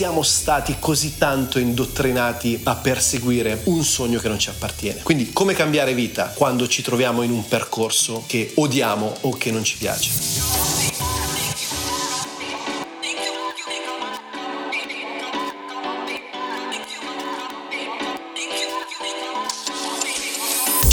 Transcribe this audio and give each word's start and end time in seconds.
siamo 0.00 0.22
stati 0.22 0.76
così 0.78 1.18
tanto 1.18 1.58
indottrinati 1.58 2.58
a 2.62 2.74
perseguire 2.74 3.60
un 3.64 3.84
sogno 3.84 4.18
che 4.18 4.28
non 4.28 4.38
ci 4.38 4.48
appartiene. 4.48 5.02
Quindi 5.02 5.30
come 5.30 5.52
cambiare 5.52 5.92
vita 5.92 6.32
quando 6.34 6.66
ci 6.66 6.80
troviamo 6.80 7.20
in 7.20 7.30
un 7.30 7.46
percorso 7.46 8.24
che 8.26 8.52
odiamo 8.54 9.14
o 9.20 9.36
che 9.36 9.50
non 9.50 9.62
ci 9.62 9.76
piace? 9.76 10.49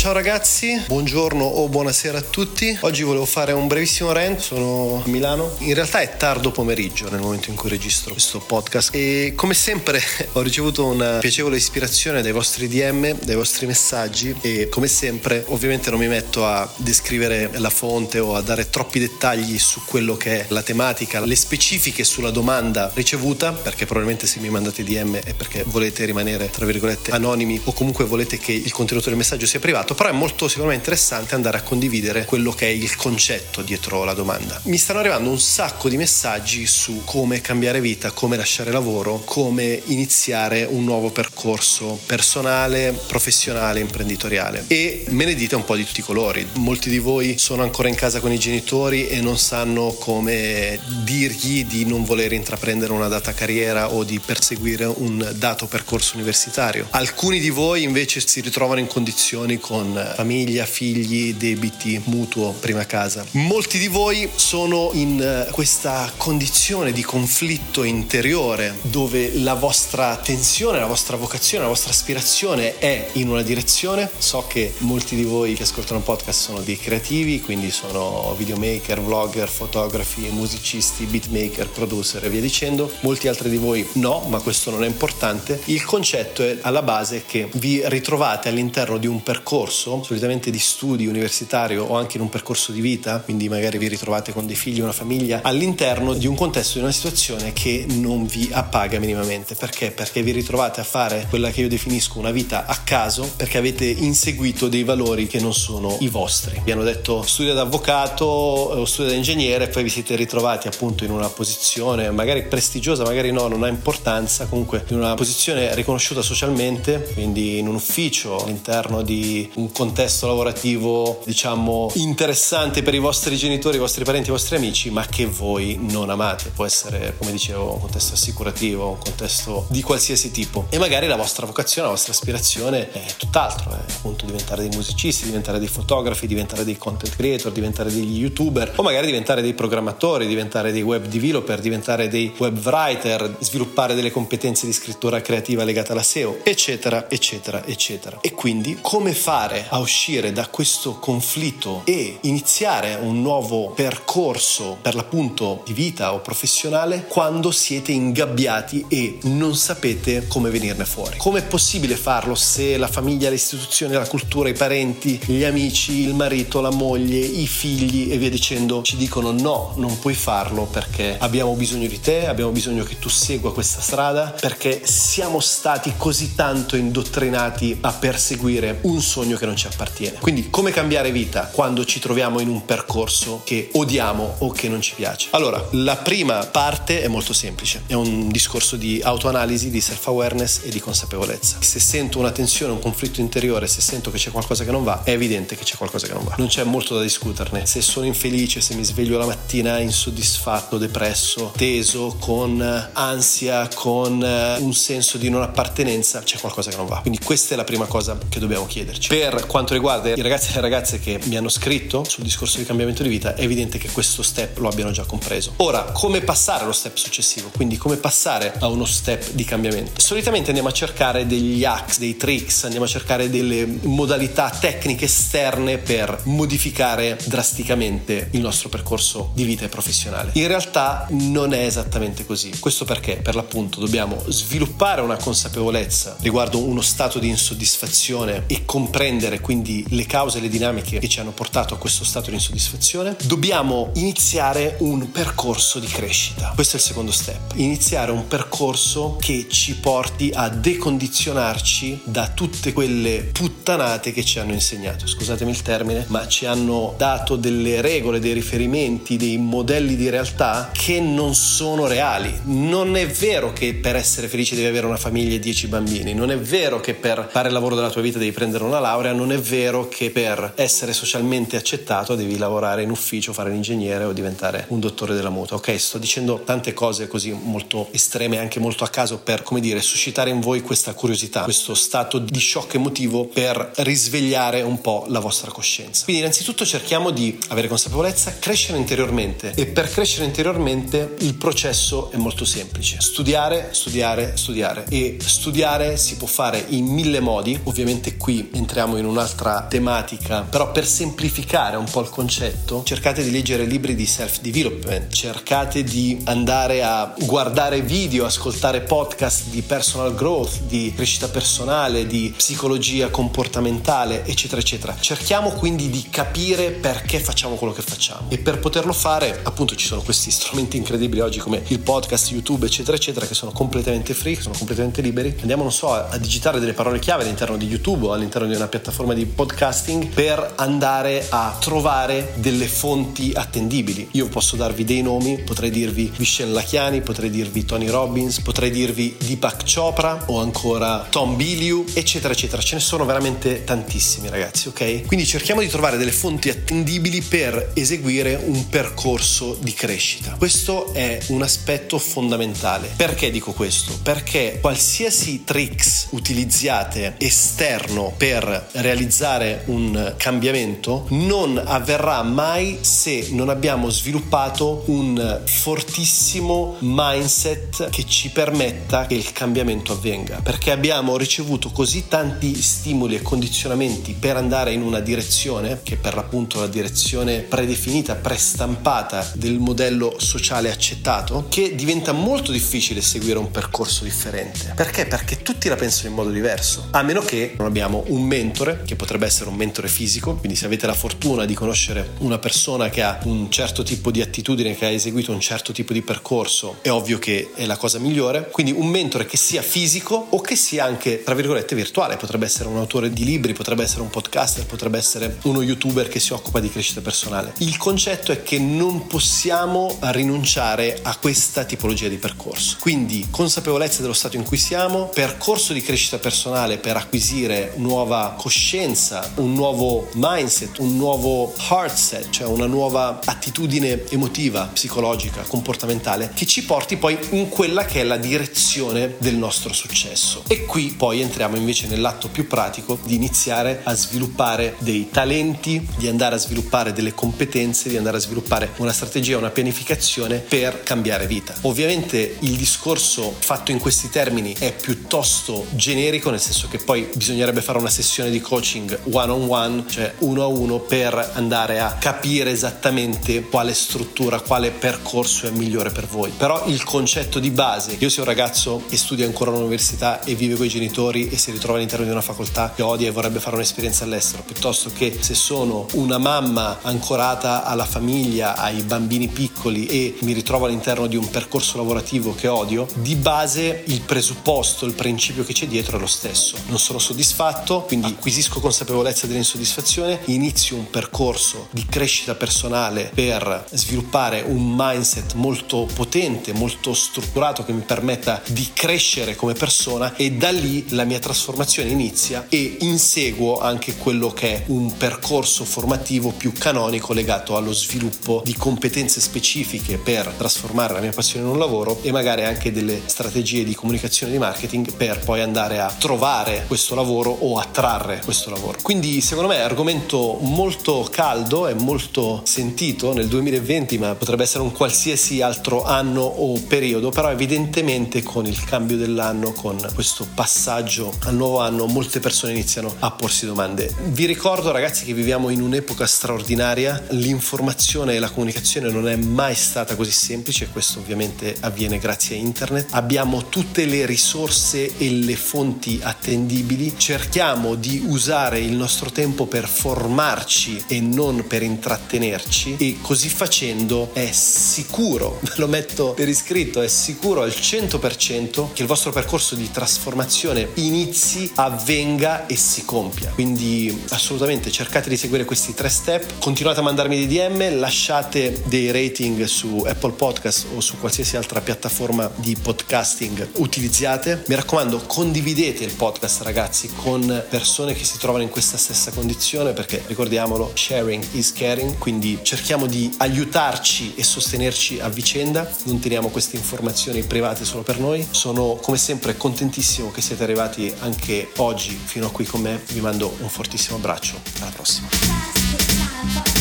Ciao 0.07 0.15
ragazzi, 0.15 0.81
buongiorno 0.87 1.43
o 1.43 1.67
buonasera 1.67 2.19
a 2.19 2.21
tutti. 2.21 2.77
Oggi 2.79 3.03
volevo 3.03 3.25
fare 3.25 3.51
un 3.51 3.67
brevissimo 3.67 4.13
rant, 4.13 4.39
sono 4.39 5.03
a 5.05 5.09
Milano. 5.09 5.53
In 5.59 5.73
realtà 5.73 5.99
è 5.99 6.15
tardo 6.15 6.49
pomeriggio 6.51 7.09
nel 7.09 7.19
momento 7.19 7.49
in 7.49 7.57
cui 7.57 7.67
registro 7.67 8.13
questo 8.13 8.39
podcast. 8.39 8.95
E 8.95 9.33
come 9.35 9.53
sempre 9.53 10.01
ho 10.31 10.41
ricevuto 10.41 10.85
una 10.85 11.17
piacevole 11.17 11.57
ispirazione 11.57 12.21
dai 12.21 12.31
vostri 12.31 12.69
DM, 12.69 13.19
dai 13.19 13.35
vostri 13.35 13.65
messaggi. 13.65 14.33
E 14.39 14.69
come 14.69 14.87
sempre 14.87 15.43
ovviamente 15.47 15.89
non 15.89 15.99
mi 15.99 16.07
metto 16.07 16.45
a 16.45 16.71
descrivere 16.77 17.49
la 17.55 17.69
fonte 17.69 18.19
o 18.19 18.35
a 18.35 18.41
dare 18.41 18.69
troppi 18.69 18.99
dettagli 18.99 19.59
su 19.59 19.81
quello 19.83 20.15
che 20.15 20.39
è 20.39 20.45
la 20.47 20.61
tematica, 20.61 21.19
le 21.19 21.35
specifiche 21.35 22.05
sulla 22.05 22.31
domanda 22.31 22.89
ricevuta, 22.93 23.51
perché 23.51 23.83
probabilmente 23.83 24.25
se 24.25 24.39
mi 24.39 24.47
mandate 24.47 24.85
DM 24.85 25.17
è 25.17 25.33
perché 25.33 25.65
volete 25.67 26.05
rimanere 26.05 26.49
tra 26.49 26.65
virgolette 26.65 27.11
anonimi 27.11 27.59
o 27.65 27.73
comunque 27.73 28.05
volete 28.05 28.37
che 28.37 28.53
il 28.53 28.71
contenuto 28.71 29.09
del 29.09 29.17
messaggio 29.17 29.45
sia 29.45 29.59
privato 29.59 29.95
però 29.97 30.09
è 30.09 30.13
molto 30.13 30.47
me 30.57 30.75
interessante 30.75 31.33
andare 31.33 31.57
a 31.57 31.61
condividere 31.63 32.25
quello 32.25 32.51
che 32.51 32.67
è 32.67 32.69
il 32.69 32.95
concetto 32.95 33.63
dietro 33.63 34.03
la 34.03 34.13
domanda. 34.13 34.61
Mi 34.65 34.77
stanno 34.77 34.99
arrivando 34.99 35.31
un 35.31 35.39
sacco 35.39 35.89
di 35.89 35.97
messaggi 35.97 36.67
su 36.67 37.01
come 37.03 37.41
cambiare 37.41 37.81
vita, 37.81 38.11
come 38.11 38.37
lasciare 38.37 38.71
lavoro, 38.71 39.23
come 39.25 39.81
iniziare 39.85 40.67
un 40.69 40.83
nuovo 40.83 41.09
percorso 41.09 41.99
personale, 42.05 42.93
professionale, 43.07 43.79
imprenditoriale 43.79 44.65
e 44.67 45.05
me 45.09 45.25
ne 45.25 45.33
dite 45.33 45.55
un 45.55 45.65
po' 45.65 45.75
di 45.75 45.83
tutti 45.83 46.01
i 46.01 46.03
colori. 46.03 46.47
Molti 46.57 46.91
di 46.91 46.99
voi 46.99 47.39
sono 47.39 47.63
ancora 47.63 47.87
in 47.87 47.95
casa 47.95 48.19
con 48.19 48.31
i 48.31 48.37
genitori 48.37 49.07
e 49.07 49.19
non 49.19 49.39
sanno 49.39 49.93
come 49.93 50.79
dirgli 51.03 51.65
di 51.65 51.85
non 51.85 52.03
voler 52.03 52.33
intraprendere 52.33 52.93
una 52.93 53.07
data 53.07 53.33
carriera 53.33 53.91
o 53.91 54.03
di 54.03 54.19
perseguire 54.19 54.85
un 54.85 55.33
dato 55.35 55.65
percorso 55.65 56.15
universitario. 56.15 56.85
Alcuni 56.91 57.39
di 57.39 57.49
voi 57.49 57.81
invece 57.81 58.19
si 58.19 58.41
ritrovano 58.41 58.79
in 58.79 58.87
condizioni 58.87 59.57
con 59.57 59.86
con 59.87 60.11
famiglia, 60.15 60.65
figli, 60.65 61.33
debiti, 61.35 62.01
mutuo, 62.05 62.51
prima 62.51 62.85
casa. 62.85 63.25
Molti 63.31 63.77
di 63.77 63.87
voi 63.87 64.29
sono 64.35 64.89
in 64.93 65.21
eh, 65.21 65.51
questa 65.51 66.11
condizione 66.17 66.91
di 66.91 67.01
conflitto 67.03 67.83
interiore 67.83 68.75
dove 68.81 69.31
la 69.37 69.53
vostra 69.53 70.15
tensione, 70.17 70.79
la 70.79 70.85
vostra 70.85 71.15
vocazione, 71.15 71.63
la 71.63 71.69
vostra 71.69 71.91
aspirazione 71.91 72.77
è 72.77 73.09
in 73.13 73.29
una 73.29 73.41
direzione. 73.41 74.09
So 74.17 74.45
che 74.47 74.73
molti 74.79 75.15
di 75.15 75.23
voi 75.23 75.53
che 75.53 75.63
ascoltano 75.63 76.01
podcast 76.01 76.39
sono 76.39 76.59
dei 76.59 76.77
creativi, 76.77 77.39
quindi 77.41 77.71
sono 77.71 78.35
videomaker, 78.37 78.99
vlogger, 79.01 79.47
fotografi, 79.47 80.27
musicisti, 80.31 81.05
beatmaker, 81.05 81.69
producer 81.69 82.25
e 82.25 82.29
via 82.29 82.41
dicendo. 82.41 82.91
Molti 83.01 83.27
altri 83.27 83.49
di 83.49 83.57
voi 83.57 83.87
no, 83.93 84.25
ma 84.27 84.39
questo 84.39 84.71
non 84.71 84.83
è 84.83 84.87
importante. 84.87 85.61
Il 85.65 85.85
concetto 85.85 86.43
è 86.43 86.57
alla 86.61 86.81
base 86.81 87.23
che 87.25 87.47
vi 87.53 87.81
ritrovate 87.85 88.49
all'interno 88.49 88.97
di 88.97 89.07
un 89.07 89.23
percorso 89.23 89.76
percorso, 89.77 90.03
solitamente 90.03 90.49
di 90.49 90.59
studi 90.59 91.05
universitario 91.05 91.83
o 91.83 91.95
anche 91.95 92.17
in 92.17 92.23
un 92.23 92.29
percorso 92.29 92.71
di 92.71 92.81
vita, 92.81 93.19
quindi 93.19 93.47
magari 93.47 93.77
vi 93.77 93.87
ritrovate 93.87 94.33
con 94.33 94.47
dei 94.47 94.55
figli, 94.55 94.81
una 94.81 94.91
famiglia, 94.91 95.41
all'interno 95.43 96.13
di 96.13 96.25
un 96.25 96.35
contesto, 96.35 96.77
di 96.77 96.83
una 96.83 96.91
situazione 96.91 97.53
che 97.53 97.85
non 97.87 98.25
vi 98.25 98.49
appaga 98.51 98.97
minimamente. 98.99 99.55
Perché? 99.55 99.91
Perché 99.91 100.23
vi 100.23 100.31
ritrovate 100.31 100.81
a 100.81 100.83
fare 100.83 101.27
quella 101.29 101.51
che 101.51 101.61
io 101.61 101.67
definisco 101.67 102.17
una 102.17 102.31
vita 102.31 102.65
a 102.65 102.77
caso, 102.83 103.31
perché 103.35 103.57
avete 103.57 103.85
inseguito 103.85 104.67
dei 104.67 104.83
valori 104.83 105.27
che 105.27 105.39
non 105.39 105.53
sono 105.53 105.97
i 105.99 106.07
vostri. 106.07 106.59
Vi 106.63 106.71
hanno 106.71 106.83
detto 106.83 107.21
studia 107.23 107.53
da 107.53 107.61
avvocato 107.61 108.25
o 108.25 108.85
studia 108.85 109.11
da 109.11 109.17
ingegnere 109.17 109.65
e 109.65 109.67
poi 109.67 109.83
vi 109.83 109.89
siete 109.89 110.15
ritrovati 110.15 110.67
appunto 110.67 111.03
in 111.03 111.11
una 111.11 111.29
posizione 111.29 112.09
magari 112.11 112.43
prestigiosa, 112.43 113.03
magari 113.03 113.31
no, 113.31 113.47
non 113.47 113.63
ha 113.63 113.67
importanza, 113.67 114.45
comunque 114.45 114.85
in 114.87 114.97
una 114.97 115.13
posizione 115.13 115.73
riconosciuta 115.75 116.21
socialmente, 116.21 117.11
quindi 117.13 117.59
in 117.59 117.67
un 117.67 117.75
ufficio 117.75 118.43
all'interno 118.43 119.01
di 119.01 119.49
un 119.57 119.71
contesto 119.71 120.27
lavorativo, 120.27 121.21
diciamo, 121.25 121.91
interessante 121.95 122.83
per 122.83 122.93
i 122.93 122.99
vostri 122.99 123.35
genitori, 123.35 123.77
i 123.77 123.79
vostri 123.79 124.03
parenti, 124.03 124.29
i 124.29 124.31
vostri 124.31 124.55
amici, 124.55 124.89
ma 124.91 125.05
che 125.05 125.25
voi 125.25 125.77
non 125.79 126.09
amate. 126.09 126.51
Può 126.53 126.65
essere, 126.65 127.15
come 127.17 127.31
dicevo, 127.31 127.73
un 127.73 127.79
contesto 127.79 128.13
assicurativo, 128.13 128.89
un 128.89 128.99
contesto 128.99 129.65
di 129.69 129.81
qualsiasi 129.81 130.31
tipo. 130.31 130.67
E 130.69 130.77
magari 130.77 131.07
la 131.07 131.15
vostra 131.15 131.45
vocazione, 131.45 131.87
la 131.87 131.93
vostra 131.93 132.13
aspirazione 132.13 132.91
è 132.91 133.03
tutt'altro, 133.17 133.71
è 133.71 133.91
appunto 133.91 134.25
diventare 134.25 134.61
dei 134.61 134.75
musicisti, 134.75 135.25
diventare 135.25 135.57
dei 135.57 135.67
fotografi, 135.67 136.27
diventare 136.27 136.63
dei 136.63 136.77
content 136.77 137.15
creator, 137.15 137.51
diventare 137.51 137.91
degli 137.91 138.19
youtuber, 138.19 138.73
o 138.75 138.83
magari 138.83 139.07
diventare 139.07 139.41
dei 139.41 139.55
programmatori, 139.55 140.27
diventare 140.27 140.71
dei 140.71 140.83
web 140.83 141.05
developer, 141.05 141.59
diventare 141.59 142.07
dei 142.07 142.31
web 142.37 142.63
writer, 142.63 143.37
sviluppare 143.39 143.95
delle 143.95 144.11
competenze 144.11 144.67
di 144.67 144.73
scrittura 144.73 145.19
creativa 145.21 145.63
legate 145.63 145.93
alla 145.93 146.03
SEO, 146.03 146.39
eccetera, 146.43 147.09
eccetera, 147.09 147.65
eccetera. 147.65 148.19
E 148.21 148.33
quindi 148.33 148.77
come 148.81 149.13
fare 149.13 149.46
provare 149.47 149.65
a 149.69 149.79
uscire 149.79 150.31
da 150.31 150.47
questo 150.47 150.99
conflitto 150.99 151.81
e 151.85 152.17
iniziare 152.21 152.97
un 152.99 153.21
nuovo 153.21 153.69
percorso 153.69 154.77
per 154.81 154.93
l'appunto 154.93 155.61
di 155.65 155.73
vita 155.73 156.13
o 156.13 156.19
professionale 156.19 157.05
quando 157.07 157.51
siete 157.51 157.91
ingabbiati 157.93 158.85
e 158.89 159.19
non 159.23 159.55
sapete 159.55 160.27
come 160.27 160.49
venirne 160.49 160.85
fuori. 160.85 161.17
Come 161.17 161.39
è 161.39 161.43
possibile 161.43 161.95
farlo 161.95 162.35
se 162.35 162.77
la 162.77 162.87
famiglia, 162.87 163.29
le 163.29 163.35
istituzioni, 163.35 163.93
la 163.93 164.07
cultura, 164.07 164.49
i 164.49 164.53
parenti, 164.53 165.19
gli 165.25 165.43
amici, 165.43 166.01
il 166.01 166.13
marito, 166.13 166.59
la 166.59 166.71
moglie, 166.71 167.17
i 167.17 167.47
figli 167.47 168.11
e 168.11 168.17
via 168.17 168.29
dicendo 168.29 168.81
ci 168.83 168.97
dicono 168.97 169.31
no, 169.31 169.73
non 169.77 169.97
puoi 169.99 170.13
farlo 170.13 170.65
perché 170.65 171.15
abbiamo 171.19 171.53
bisogno 171.53 171.87
di 171.87 171.99
te, 171.99 172.27
abbiamo 172.27 172.51
bisogno 172.51 172.83
che 172.83 172.99
tu 172.99 173.09
segua 173.09 173.53
questa 173.53 173.81
strada 173.81 174.35
perché 174.39 174.81
siamo 174.83 175.39
stati 175.39 175.93
così 175.95 176.35
tanto 176.35 176.75
indottrinati 176.75 177.77
a 177.81 177.93
perseguire 177.93 178.79
un 178.81 179.01
sogno 179.01 179.36
che 179.37 179.45
non 179.45 179.55
ci 179.55 179.67
appartiene. 179.67 180.17
Quindi 180.19 180.49
come 180.49 180.71
cambiare 180.71 181.11
vita 181.11 181.49
quando 181.51 181.85
ci 181.85 181.99
troviamo 181.99 182.39
in 182.39 182.49
un 182.49 182.65
percorso 182.65 183.41
che 183.43 183.69
odiamo 183.73 184.35
o 184.39 184.51
che 184.51 184.69
non 184.69 184.81
ci 184.81 184.93
piace? 184.95 185.29
Allora, 185.31 185.65
la 185.71 185.97
prima 185.97 186.45
parte 186.45 187.01
è 187.01 187.07
molto 187.07 187.33
semplice, 187.33 187.83
è 187.87 187.93
un 187.93 188.29
discorso 188.29 188.75
di 188.75 189.01
autoanalisi, 189.03 189.69
di 189.69 189.81
self-awareness 189.81 190.61
e 190.63 190.69
di 190.69 190.79
consapevolezza. 190.79 191.57
Se 191.59 191.79
sento 191.79 192.19
una 192.19 192.31
tensione, 192.31 192.73
un 192.73 192.79
conflitto 192.79 193.21
interiore, 193.21 193.67
se 193.67 193.81
sento 193.81 194.11
che 194.11 194.17
c'è 194.17 194.31
qualcosa 194.31 194.63
che 194.63 194.71
non 194.71 194.83
va, 194.83 195.03
è 195.03 195.11
evidente 195.11 195.55
che 195.55 195.63
c'è 195.63 195.75
qualcosa 195.75 196.07
che 196.07 196.13
non 196.13 196.23
va. 196.23 196.35
Non 196.37 196.47
c'è 196.47 196.63
molto 196.63 196.95
da 196.95 197.01
discuterne. 197.01 197.65
Se 197.65 197.81
sono 197.81 198.05
infelice, 198.05 198.61
se 198.61 198.75
mi 198.75 198.83
sveglio 198.83 199.17
la 199.17 199.25
mattina 199.25 199.79
insoddisfatto, 199.79 200.77
depresso, 200.77 201.51
teso, 201.55 202.15
con 202.19 202.89
ansia, 202.93 203.67
con 203.73 204.23
eh, 204.23 204.57
un 204.59 204.73
senso 204.73 205.17
di 205.17 205.29
non 205.29 205.41
appartenenza, 205.41 206.21
c'è 206.21 206.37
qualcosa 206.37 206.69
che 206.69 206.77
non 206.77 206.85
va. 206.85 206.99
Quindi 207.01 207.19
questa 207.23 207.53
è 207.53 207.57
la 207.57 207.63
prima 207.63 207.85
cosa 207.85 208.17
che 208.29 208.39
dobbiamo 208.39 208.65
chiederci. 208.65 209.09
Per 209.09 209.26
per 209.29 209.45
quanto 209.45 209.73
riguarda 209.73 210.09
i 210.09 210.21
ragazzi 210.21 210.51
e 210.51 210.55
le 210.55 210.61
ragazze 210.61 210.99
che 210.99 211.19
mi 211.23 211.37
hanno 211.37 211.49
scritto 211.49 212.03
sul 212.03 212.23
discorso 212.23 212.57
di 212.57 212.65
cambiamento 212.65 213.03
di 213.03 213.09
vita, 213.09 213.35
è 213.35 213.41
evidente 213.41 213.77
che 213.77 213.89
questo 213.89 214.23
step 214.23 214.57
lo 214.57 214.69
abbiano 214.69 214.91
già 214.91 215.03
compreso. 215.03 215.53
Ora, 215.57 215.83
come 215.93 216.21
passare 216.21 216.63
allo 216.63 216.73
step 216.73 216.95
successivo? 216.95 217.49
Quindi 217.55 217.77
come 217.77 217.97
passare 217.97 218.53
a 218.59 218.67
uno 218.67 218.85
step 218.85 219.31
di 219.31 219.43
cambiamento? 219.43 219.99
Solitamente 219.99 220.49
andiamo 220.49 220.69
a 220.69 220.73
cercare 220.73 221.27
degli 221.27 221.63
hacks, 221.63 221.99
dei 221.99 222.15
tricks, 222.15 222.63
andiamo 222.63 222.85
a 222.85 222.89
cercare 222.89 223.29
delle 223.29 223.65
modalità 223.65 224.49
tecniche 224.49 225.05
esterne 225.05 225.77
per 225.77 226.21
modificare 226.23 227.17
drasticamente 227.25 228.29
il 228.31 228.41
nostro 228.41 228.69
percorso 228.69 229.31
di 229.33 229.43
vita 229.43 229.65
e 229.65 229.69
professionale. 229.69 230.31
In 230.33 230.47
realtà 230.47 231.07
non 231.09 231.53
è 231.53 231.65
esattamente 231.65 232.25
così. 232.25 232.51
Questo 232.59 232.85
perché, 232.85 233.17
per 233.17 233.35
l'appunto, 233.35 233.79
dobbiamo 233.79 234.23
sviluppare 234.27 235.01
una 235.01 235.17
consapevolezza 235.17 236.17
riguardo 236.21 236.59
uno 236.59 236.81
stato 236.81 237.19
di 237.19 237.27
insoddisfazione 237.27 238.43
e 238.47 238.63
comprendere 238.65 239.16
comprendere 239.17 239.39
quindi 239.41 239.83
le 239.89 240.05
cause 240.05 240.37
e 240.37 240.41
le 240.41 240.49
dinamiche 240.49 240.99
che 240.99 241.07
ci 241.07 241.19
hanno 241.19 241.31
portato 241.31 241.73
a 241.73 241.77
questo 241.77 242.03
stato 242.03 242.29
di 242.29 242.35
insoddisfazione, 242.35 243.15
dobbiamo 243.23 243.89
iniziare 243.95 244.75
un 244.79 245.11
percorso 245.11 245.79
di 245.79 245.87
crescita. 245.87 246.51
Questo 246.53 246.75
è 246.75 246.79
il 246.79 246.85
secondo 246.85 247.11
step. 247.11 247.53
Iniziare 247.55 248.11
un 248.11 248.27
percorso 248.27 249.17
che 249.19 249.47
ci 249.49 249.75
porti 249.75 250.31
a 250.33 250.49
decondizionarci 250.49 252.01
da 252.03 252.29
tutte 252.29 252.73
quelle 252.73 253.29
puttanate 253.31 254.13
che 254.13 254.23
ci 254.23 254.37
hanno 254.37 254.53
insegnato. 254.53 255.07
Scusatemi 255.07 255.49
il 255.49 255.61
termine, 255.63 256.05
ma 256.09 256.27
ci 256.27 256.45
hanno 256.45 256.93
dato 256.97 257.35
delle 257.35 257.81
regole, 257.81 258.19
dei 258.19 258.33
riferimenti, 258.33 259.17
dei 259.17 259.37
modelli 259.37 259.95
di 259.95 260.09
realtà 260.09 260.69
che 260.71 260.99
non 260.99 261.33
sono 261.33 261.87
reali. 261.87 262.33
Non 262.43 262.95
è 262.95 263.07
vero 263.07 263.51
che 263.51 263.73
per 263.73 263.95
essere 263.95 264.27
felice 264.27 264.55
devi 264.55 264.67
avere 264.67 264.85
una 264.85 264.97
famiglia 264.97 265.35
e 265.35 265.39
dieci 265.39 265.67
bambini, 265.67 266.13
non 266.13 266.29
è 266.29 266.37
vero 266.37 266.79
che 266.79 266.93
per 266.93 267.27
fare 267.31 267.47
il 267.47 267.53
lavoro 267.53 267.75
della 267.75 267.89
tua 267.89 268.01
vita 268.01 268.19
devi 268.19 268.31
prendere 268.31 268.63
una 268.63 268.79
laurea 268.79 269.06
laurea 269.07 269.13
non 269.13 269.31
è 269.31 269.39
vero 269.39 269.87
che 269.87 270.09
per 270.09 270.53
essere 270.55 270.93
socialmente 270.93 271.55
accettato 271.55 272.15
devi 272.15 272.37
lavorare 272.37 272.83
in 272.83 272.89
ufficio, 272.89 273.33
fare 273.33 273.49
l'ingegnere 273.51 274.03
o 274.03 274.13
diventare 274.13 274.65
un 274.69 274.79
dottore 274.79 275.13
della 275.15 275.29
moto. 275.29 275.55
Ok, 275.55 275.79
sto 275.79 275.97
dicendo 275.97 276.41
tante 276.43 276.73
cose 276.73 277.07
così 277.07 277.31
molto 277.31 277.87
estreme, 277.91 278.39
anche 278.39 278.59
molto 278.59 278.83
a 278.83 278.89
caso 278.89 279.19
per, 279.19 279.43
come 279.43 279.59
dire, 279.59 279.81
suscitare 279.81 280.29
in 280.29 280.39
voi 280.39 280.61
questa 280.61 280.93
curiosità, 280.93 281.43
questo 281.43 281.73
stato 281.73 282.19
di 282.19 282.39
shock 282.39 282.75
emotivo 282.75 283.25
per 283.25 283.71
risvegliare 283.77 284.61
un 284.61 284.81
po' 284.81 285.05
la 285.07 285.19
vostra 285.19 285.51
coscienza. 285.51 286.03
Quindi 286.03 286.21
innanzitutto 286.21 286.65
cerchiamo 286.65 287.11
di 287.11 287.37
avere 287.49 287.67
consapevolezza, 287.67 288.35
crescere 288.39 288.77
interiormente 288.77 289.53
e 289.55 289.65
per 289.67 289.89
crescere 289.89 290.25
interiormente 290.25 291.15
il 291.19 291.35
processo 291.35 292.11
è 292.11 292.17
molto 292.17 292.45
semplice. 292.45 292.97
Studiare, 292.99 293.69
studiare, 293.71 294.35
studiare 294.35 294.85
e 294.89 295.17
studiare 295.19 295.97
si 295.97 296.17
può 296.17 296.27
fare 296.27 296.63
in 296.69 296.85
mille 296.85 297.19
modi, 297.19 297.57
ovviamente 297.63 298.17
qui 298.17 298.49
entriamo 298.53 298.96
in 298.97 299.05
un'altra 299.05 299.65
tematica, 299.69 300.41
però 300.41 300.71
per 300.71 300.85
semplificare 300.85 301.77
un 301.77 301.85
po' 301.89 302.01
il 302.01 302.09
concetto 302.09 302.83
cercate 302.83 303.23
di 303.23 303.31
leggere 303.31 303.65
libri 303.65 303.95
di 303.95 304.05
self-development, 304.05 305.11
cercate 305.11 305.83
di 305.83 306.21
andare 306.25 306.83
a 306.83 307.13
guardare 307.19 307.81
video, 307.81 308.25
ascoltare 308.25 308.81
podcast 308.81 309.49
di 309.49 309.61
personal 309.61 310.15
growth, 310.15 310.61
di 310.61 310.93
crescita 310.95 311.27
personale, 311.27 312.07
di 312.07 312.33
psicologia 312.35 313.09
comportamentale, 313.09 314.25
eccetera, 314.25 314.59
eccetera. 314.59 314.95
Cerchiamo 314.99 315.51
quindi 315.51 315.89
di 315.89 316.07
capire 316.09 316.71
perché 316.71 317.19
facciamo 317.19 317.55
quello 317.55 317.73
che 317.73 317.81
facciamo 317.81 318.29
e 318.29 318.37
per 318.37 318.59
poterlo 318.59 318.93
fare 318.93 319.39
appunto 319.43 319.75
ci 319.75 319.85
sono 319.85 320.01
questi 320.01 320.31
strumenti 320.31 320.77
incredibili 320.77 321.21
oggi 321.21 321.39
come 321.39 321.63
il 321.67 321.79
podcast, 321.79 322.31
YouTube, 322.31 322.65
eccetera, 322.65 322.97
eccetera, 322.97 323.25
che 323.25 323.33
sono 323.33 323.51
completamente 323.51 324.13
free, 324.13 324.39
sono 324.39 324.55
completamente 324.57 325.01
liberi. 325.01 325.35
Andiamo, 325.39 325.63
non 325.63 325.71
so, 325.71 325.93
a 325.93 326.17
digitare 326.17 326.59
delle 326.59 326.73
parole 326.73 326.99
chiave 326.99 327.23
all'interno 327.23 327.57
di 327.57 327.67
YouTube 327.67 328.07
o 328.07 328.13
all'interno 328.13 328.47
di 328.47 328.55
una 328.55 328.67
piattaforma 328.67 328.86
di 329.13 329.25
podcasting 329.25 330.07
per 330.07 330.53
andare 330.55 331.25
a 331.29 331.57
trovare 331.59 332.33
delle 332.35 332.67
fonti 332.67 333.31
attendibili. 333.33 334.07
Io 334.11 334.27
posso 334.27 334.55
darvi 334.55 334.85
dei 334.85 335.01
nomi, 335.01 335.39
potrei 335.39 335.69
dirvi 335.69 336.11
Vishen 336.15 336.53
Lachiani, 336.53 337.01
potrei 337.01 337.29
dirvi 337.29 337.65
Tony 337.65 337.87
Robbins, 337.87 338.39
potrei 338.39 338.71
dirvi 338.71 339.15
Deepak 339.19 339.63
Chopra 339.71 340.23
o 340.27 340.39
ancora 340.39 341.05
Tom 341.09 341.35
Biliu, 341.35 341.85
eccetera, 341.93 342.33
eccetera. 342.33 342.61
Ce 342.61 342.75
ne 342.75 342.81
sono 342.81 343.05
veramente 343.05 343.63
tantissimi, 343.63 344.29
ragazzi, 344.29 344.69
ok? 344.69 345.05
Quindi 345.05 345.25
cerchiamo 345.25 345.61
di 345.61 345.67
trovare 345.67 345.97
delle 345.97 346.11
fonti 346.11 346.49
attendibili 346.49 347.21
per 347.21 347.71
eseguire 347.73 348.39
un 348.41 348.69
percorso 348.69 349.57
di 349.59 349.73
crescita. 349.73 350.35
Questo 350.37 350.93
è 350.93 351.19
un 351.27 351.41
aspetto 351.41 351.99
fondamentale. 351.99 352.91
Perché 352.95 353.31
dico 353.31 353.51
questo? 353.51 353.97
Perché 354.01 354.59
qualsiasi 354.61 355.43
tricks 355.43 356.07
utilizziate 356.11 357.15
esterno 357.17 358.13
per 358.15 358.66
realizzare 358.73 359.63
un 359.65 360.13
cambiamento 360.17 361.05
non 361.09 361.61
avverrà 361.63 362.21
mai 362.23 362.79
se 362.81 363.29
non 363.31 363.49
abbiamo 363.49 363.89
sviluppato 363.89 364.83
un 364.87 365.41
fortissimo 365.45 366.75
mindset 366.79 367.89
che 367.89 368.05
ci 368.05 368.29
permetta 368.29 369.05
che 369.07 369.15
il 369.15 369.31
cambiamento 369.31 369.93
avvenga. 369.93 370.39
Perché 370.41 370.71
abbiamo 370.71 371.17
ricevuto 371.17 371.71
così 371.71 372.07
tanti 372.07 372.59
stimoli 372.61 373.15
e 373.15 373.21
condizionamenti 373.21 374.15
per 374.17 374.37
andare 374.37 374.73
in 374.73 374.81
una 374.81 374.99
direzione, 374.99 375.79
che 375.83 375.95
per 375.95 376.15
l'appunto 376.15 376.59
la 376.59 376.67
direzione 376.67 377.39
predefinita, 377.39 378.15
prestampata 378.15 379.31
del 379.35 379.59
modello 379.59 380.15
sociale 380.17 380.71
accettato, 380.71 381.45
che 381.49 381.75
diventa 381.75 382.11
molto 382.11 382.51
difficile 382.51 383.01
seguire 383.01 383.39
un 383.39 383.51
percorso 383.51 384.03
differente. 384.03 384.73
Perché? 384.75 385.05
Perché 385.05 385.41
tutti 385.41 385.69
la 385.69 385.75
pensano 385.75 386.09
in 386.09 386.15
modo 386.15 386.29
diverso, 386.29 386.87
a 386.91 387.01
meno 387.01 387.21
che 387.21 387.53
non 387.57 387.67
abbiamo 387.67 388.03
un 388.07 388.23
mentore, 388.23 388.56
che 388.85 388.95
potrebbe 388.95 389.25
essere 389.25 389.49
un 389.49 389.55
mentore 389.55 389.87
fisico, 389.87 390.35
quindi 390.35 390.57
se 390.57 390.65
avete 390.65 390.87
la 390.87 390.93
fortuna 390.93 391.45
di 391.45 391.53
conoscere 391.53 392.13
una 392.19 392.39
persona 392.39 392.89
che 392.89 393.03
ha 393.03 393.19
un 393.23 393.51
certo 393.51 393.83
tipo 393.83 394.11
di 394.11 394.21
attitudine, 394.21 394.75
che 394.75 394.85
ha 394.85 394.89
eseguito 394.89 395.31
un 395.31 395.39
certo 395.39 395.71
tipo 395.71 395.93
di 395.93 396.01
percorso, 396.01 396.77
è 396.81 396.89
ovvio 396.89 397.19
che 397.19 397.51
è 397.55 397.65
la 397.65 397.77
cosa 397.77 397.99
migliore. 397.99 398.49
Quindi 398.51 398.71
un 398.71 398.87
mentore 398.87 399.25
che 399.25 399.37
sia 399.37 399.61
fisico 399.61 400.27
o 400.29 400.41
che 400.41 400.55
sia 400.55 400.85
anche, 400.85 401.23
tra 401.23 401.35
virgolette, 401.35 401.75
virtuale, 401.75 402.17
potrebbe 402.17 402.45
essere 402.45 402.69
un 402.69 402.77
autore 402.77 403.11
di 403.11 403.23
libri, 403.23 403.53
potrebbe 403.53 403.83
essere 403.83 404.01
un 404.01 404.09
podcaster, 404.09 404.65
potrebbe 404.65 404.97
essere 404.97 405.37
uno 405.43 405.61
youtuber 405.61 406.07
che 406.07 406.19
si 406.19 406.33
occupa 406.33 406.59
di 406.59 406.69
crescita 406.69 407.01
personale. 407.01 407.53
Il 407.59 407.77
concetto 407.77 408.31
è 408.31 408.43
che 408.43 408.59
non 408.59 409.07
possiamo 409.07 409.97
rinunciare 410.01 410.99
a 411.03 411.15
questa 411.17 411.63
tipologia 411.63 412.07
di 412.07 412.17
percorso. 412.17 412.77
Quindi 412.79 413.27
consapevolezza 413.29 414.01
dello 414.01 414.13
stato 414.13 414.35
in 414.35 414.43
cui 414.43 414.57
siamo, 414.57 415.05
percorso 415.07 415.73
di 415.73 415.81
crescita 415.81 416.17
personale 416.17 416.77
per 416.77 416.95
acquisire 416.95 417.73
nuova 417.77 418.35
coscienza, 418.47 419.29
un 419.35 419.53
nuovo 419.53 420.07
mindset, 420.13 420.77
un 420.77 420.95
nuovo 420.95 421.53
heart 421.69 421.97
set, 421.97 422.29
cioè 422.29 422.47
una 422.47 422.65
nuova 422.65 423.19
attitudine 423.25 424.09
emotiva, 424.09 424.69
psicologica, 424.71 425.41
comportamentale 425.41 426.31
che 426.33 426.45
ci 426.45 426.63
porti 426.63 426.95
poi 426.95 427.17
in 427.31 427.49
quella 427.49 427.83
che 427.83 427.99
è 427.99 428.03
la 428.05 428.15
direzione 428.15 429.15
del 429.17 429.35
nostro 429.35 429.73
successo. 429.73 430.43
E 430.47 430.63
qui 430.63 430.93
poi 430.97 431.19
entriamo 431.19 431.57
invece 431.57 431.87
nell'atto 431.87 432.29
più 432.29 432.47
pratico 432.47 432.97
di 433.03 433.15
iniziare 433.15 433.81
a 433.83 433.93
sviluppare 433.93 434.75
dei 434.79 435.09
talenti, 435.11 435.85
di 435.97 436.07
andare 436.07 436.35
a 436.35 436.37
sviluppare 436.37 436.93
delle 436.93 437.13
competenze, 437.13 437.89
di 437.89 437.97
andare 437.97 438.15
a 438.15 438.21
sviluppare 438.21 438.71
una 438.77 438.93
strategia, 438.93 439.37
una 439.37 439.49
pianificazione 439.49 440.37
per 440.37 440.83
cambiare 440.83 441.27
vita. 441.27 441.53
Ovviamente 441.63 442.37
il 442.39 442.55
discorso 442.55 443.35
fatto 443.37 443.71
in 443.71 443.79
questi 443.79 444.09
termini 444.09 444.55
è 444.57 444.73
piuttosto 444.73 445.65
generico, 445.71 446.29
nel 446.29 446.39
senso 446.39 446.69
che 446.69 446.77
poi 446.77 447.09
bisognerebbe 447.13 447.61
fare 447.61 447.77
una 447.77 447.89
sessione 447.89 448.29
di 448.29 448.35
coaching 448.41 448.99
one 449.11 449.31
on 449.31 449.45
one, 449.49 449.85
cioè 449.87 450.13
uno 450.19 450.43
a 450.43 450.47
uno, 450.47 450.79
per 450.79 451.31
andare 451.33 451.79
a 451.79 451.93
capire 451.93 452.51
esattamente 452.51 453.41
quale 453.41 453.73
struttura, 453.73 454.39
quale 454.41 454.71
percorso 454.71 455.47
è 455.47 455.51
migliore 455.51 455.89
per 455.91 456.07
voi. 456.07 456.31
Però 456.35 456.65
il 456.67 456.83
concetto 456.83 457.39
di 457.39 457.51
base, 457.51 457.95
io 457.99 458.09
sia 458.09 458.21
un 458.21 458.27
ragazzo 458.27 458.83
che 458.87 458.97
studia 458.97 459.25
ancora 459.25 459.51
all'università 459.51 460.23
e 460.23 460.35
vive 460.35 460.55
con 460.55 460.65
i 460.65 460.69
genitori 460.69 461.29
e 461.29 461.37
si 461.37 461.51
ritrova 461.51 461.77
all'interno 461.77 462.05
di 462.05 462.11
una 462.11 462.21
facoltà 462.21 462.73
che 462.75 462.81
odia 462.81 463.07
e 463.07 463.11
vorrebbe 463.11 463.39
fare 463.39 463.55
un'esperienza 463.55 464.03
all'estero, 464.03 464.43
piuttosto 464.43 464.91
che 464.93 465.17
se 465.19 465.33
sono 465.33 465.85
una 465.93 466.17
mamma 466.17 466.79
ancorata 466.81 467.63
alla 467.63 467.85
famiglia, 467.85 468.55
ai 468.55 468.81
bambini 468.81 469.27
piccoli 469.27 469.85
e 469.87 470.17
mi 470.21 470.33
ritrovo 470.33 470.65
all'interno 470.65 471.07
di 471.07 471.15
un 471.15 471.29
percorso 471.29 471.77
lavorativo 471.77 472.35
che 472.35 472.47
odio, 472.47 472.87
di 472.95 473.15
base 473.15 473.83
il 473.87 474.01
presupposto, 474.01 474.85
il 474.85 474.93
principio 474.93 475.43
che 475.43 475.53
c'è 475.53 475.67
dietro 475.67 475.97
è 475.97 475.99
lo 475.99 476.07
stesso. 476.07 476.55
Non 476.67 476.79
sono 476.79 476.99
soddisfatto, 476.99 477.81
quindi 477.81 478.15
acquisisco 478.27 478.59
consapevolezza 478.59 479.25
dell'insoddisfazione, 479.25 480.19
inizio 480.25 480.75
un 480.75 480.89
percorso 480.89 481.69
di 481.71 481.85
crescita 481.85 482.35
personale 482.35 483.09
per 483.13 483.63
sviluppare 483.71 484.41
un 484.45 484.75
mindset 484.75 485.35
molto 485.35 485.87
potente, 485.93 486.51
molto 486.51 486.93
strutturato 486.93 487.63
che 487.63 487.71
mi 487.71 487.83
permetta 487.83 488.41
di 488.47 488.67
crescere 488.73 489.37
come 489.37 489.53
persona 489.53 490.13
e 490.17 490.33
da 490.33 490.51
lì 490.51 490.89
la 490.89 491.05
mia 491.05 491.19
trasformazione 491.19 491.89
inizia 491.89 492.47
e 492.49 492.75
inseguo 492.81 493.61
anche 493.61 493.95
quello 493.95 494.33
che 494.33 494.55
è 494.55 494.63
un 494.67 494.97
percorso 494.97 495.63
formativo 495.63 496.31
più 496.31 496.51
canonico 496.51 497.13
legato 497.13 497.55
allo 497.55 497.71
sviluppo 497.71 498.41
di 498.43 498.55
competenze 498.55 499.21
specifiche 499.21 499.97
per 499.97 500.33
trasformare 500.35 500.91
la 500.91 500.99
mia 500.99 501.13
passione 501.13 501.45
in 501.45 501.51
un 501.53 501.59
lavoro 501.59 501.99
e 502.01 502.11
magari 502.11 502.43
anche 502.43 502.73
delle 502.73 503.03
strategie 503.05 503.63
di 503.63 503.73
comunicazione 503.73 504.33
e 504.33 504.35
di 504.35 504.41
marketing 504.41 504.91
per 504.95 505.19
poi 505.19 505.39
andare 505.39 505.79
a 505.79 505.89
trovare 505.97 506.65
questo 506.67 506.93
lavoro 506.93 507.29
o 507.29 507.57
attrarre 507.57 508.16
questo 508.23 508.49
lavoro. 508.49 508.77
Quindi 508.81 509.21
secondo 509.21 509.49
me 509.49 509.57
è 509.57 509.61
argomento 509.61 510.37
molto 510.41 511.07
caldo 511.09 511.67
e 511.67 511.73
molto 511.73 512.41
sentito 512.43 513.13
nel 513.13 513.27
2020, 513.27 513.97
ma 513.97 514.15
potrebbe 514.15 514.43
essere 514.43 514.63
un 514.63 514.71
qualsiasi 514.71 515.41
altro 515.41 515.83
anno 515.83 516.21
o 516.21 516.59
periodo, 516.67 517.09
però 517.09 517.31
evidentemente 517.31 518.23
con 518.23 518.45
il 518.45 518.63
cambio 518.63 518.97
dell'anno, 518.97 519.51
con 519.53 519.77
questo 519.93 520.27
passaggio 520.33 521.13
al 521.25 521.35
nuovo 521.35 521.59
anno, 521.59 521.85
molte 521.85 522.19
persone 522.19 522.53
iniziano 522.53 522.93
a 522.99 523.11
porsi 523.11 523.45
domande. 523.45 523.93
Vi 524.05 524.25
ricordo 524.25 524.71
ragazzi 524.71 525.05
che 525.05 525.13
viviamo 525.13 525.49
in 525.49 525.61
un'epoca 525.61 526.05
straordinaria, 526.05 527.03
l'informazione 527.09 528.15
e 528.15 528.19
la 528.19 528.29
comunicazione 528.29 528.91
non 528.91 529.07
è 529.07 529.15
mai 529.15 529.55
stata 529.55 529.95
così 529.95 530.11
semplice, 530.11 530.69
questo 530.69 530.99
ovviamente 530.99 531.55
avviene 531.61 531.97
grazie 531.97 532.35
a 532.35 532.39
internet. 532.39 532.87
Abbiamo 532.91 533.49
tutte 533.49 533.85
le 533.85 534.05
risorse 534.05 534.97
e 534.97 535.09
le 535.09 535.35
fonti 535.35 535.99
attendibili, 536.01 536.93
cerchiamo 536.97 537.75
di 537.75 538.03
usare 538.07 538.59
il 538.59 538.73
nostro 538.73 539.11
tempo 539.11 539.45
per 539.45 539.67
formarci 539.67 540.83
e 540.87 540.99
non 540.99 541.45
per 541.47 541.63
intrattenerci 541.63 542.75
e 542.77 542.97
così 543.01 543.29
facendo 543.29 544.09
è 544.13 544.31
sicuro, 544.31 545.39
ve 545.43 545.53
lo 545.57 545.67
metto 545.67 546.13
per 546.13 546.27
iscritto, 546.27 546.81
è 546.81 546.87
sicuro 546.87 547.41
al 547.41 547.49
100% 547.49 548.73
che 548.73 548.81
il 548.81 548.87
vostro 548.87 549.11
percorso 549.11 549.55
di 549.55 549.69
trasformazione 549.71 550.69
inizi, 550.75 551.51
avvenga 551.55 552.45
e 552.47 552.55
si 552.55 552.85
compia. 552.85 553.31
Quindi 553.31 554.05
assolutamente 554.09 554.71
cercate 554.71 555.09
di 555.09 555.17
seguire 555.17 555.45
questi 555.45 555.73
tre 555.73 555.89
step, 555.89 556.39
continuate 556.39 556.79
a 556.79 556.83
mandarmi 556.83 557.25
dei 557.25 557.27
DM, 557.27 557.79
lasciate 557.79 558.61
dei 558.65 558.91
rating 558.91 559.43
su 559.45 559.83
Apple 559.87 560.11
Podcast 560.11 560.67
o 560.75 560.81
su 560.81 560.97
qualsiasi 560.99 561.35
altra 561.35 561.61
piattaforma 561.61 562.29
di 562.35 562.55
podcasting 562.55 563.49
utilizzate. 563.55 564.43
Mi 564.47 564.55
raccomando, 564.55 565.03
condividete 565.05 565.83
il 565.83 565.93
podcast 565.93 566.41
ragazzi 566.41 566.89
con 566.95 567.45
persone 567.49 567.93
che 567.97 568.05
si 568.05 568.17
trovano 568.17 568.43
in 568.43 568.49
questa 568.49 568.77
stessa 568.77 569.11
condizione 569.11 569.73
perché 569.73 570.03
ricordiamolo, 570.07 570.71
sharing 570.75 571.23
is 571.31 571.51
caring, 571.51 571.97
quindi 571.97 572.39
cerchiamo 572.43 572.85
di 572.85 573.13
aiutarci 573.17 574.13
e 574.15 574.23
sostenerci 574.23 574.99
a 574.99 575.09
vicenda, 575.09 575.69
non 575.83 575.99
teniamo 575.99 576.29
queste 576.29 576.55
informazioni 576.55 577.23
private 577.23 577.65
solo 577.65 577.83
per 577.83 577.99
noi. 577.99 578.25
Sono 578.29 578.75
come 578.75 578.97
sempre 578.97 579.35
contentissimo 579.35 580.11
che 580.11 580.21
siete 580.21 580.43
arrivati 580.43 580.93
anche 580.99 581.49
oggi 581.57 581.99
fino 582.01 582.27
a 582.27 582.31
qui 582.31 582.45
con 582.45 582.61
me, 582.61 582.81
vi 582.91 583.01
mando 583.01 583.35
un 583.39 583.49
fortissimo 583.49 583.97
abbraccio, 583.97 584.39
alla 584.59 584.71
prossima. 584.71 586.56